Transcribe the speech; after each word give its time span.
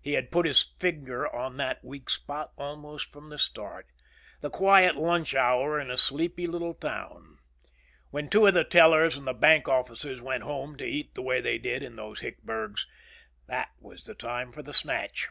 He 0.00 0.14
had 0.14 0.32
put 0.32 0.44
his 0.44 0.72
finger 0.80 1.32
on 1.32 1.56
that 1.56 1.84
weak 1.84 2.10
spot 2.10 2.52
almost 2.58 3.12
from 3.12 3.28
the 3.28 3.38
start. 3.38 3.86
The 4.40 4.50
quiet 4.50 4.96
lunch 4.96 5.36
hour 5.36 5.78
in 5.78 5.88
a 5.88 5.96
sleepy 5.96 6.48
little 6.48 6.74
town. 6.74 7.38
When 8.10 8.28
two 8.28 8.46
of 8.48 8.54
the 8.54 8.64
tellers 8.64 9.16
and 9.16 9.28
the 9.28 9.32
bank 9.32 9.68
officers 9.68 10.20
went 10.20 10.42
home 10.42 10.76
to 10.78 10.84
eat 10.84 11.14
the 11.14 11.22
way 11.22 11.40
they 11.40 11.58
did 11.58 11.84
in 11.84 11.94
those 11.94 12.22
hick 12.22 12.42
burgs. 12.42 12.88
That 13.46 13.70
was 13.78 14.02
the 14.02 14.16
time 14.16 14.50
for 14.50 14.64
the 14.64 14.72
snatch. 14.74 15.28